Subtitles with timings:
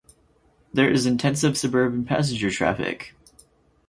[0.73, 3.13] There is intensive suburban passenger traffic.